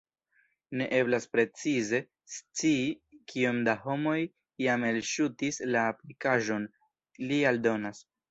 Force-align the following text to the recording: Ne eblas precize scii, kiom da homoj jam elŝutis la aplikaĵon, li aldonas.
Ne 0.79 0.85
eblas 0.99 1.27
precize 1.33 1.99
scii, 2.35 2.87
kiom 3.33 3.59
da 3.69 3.75
homoj 3.83 4.17
jam 4.67 4.87
elŝutis 4.89 5.63
la 5.75 5.85
aplikaĵon, 5.93 6.67
li 7.29 7.41
aldonas. 7.51 8.05